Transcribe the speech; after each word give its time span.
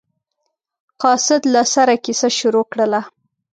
قاصد 1.01 1.41
له 1.53 1.61
سره 1.73 1.93
کیسه 2.05 2.29
شروع 2.39 2.65
کړله. 2.71 3.01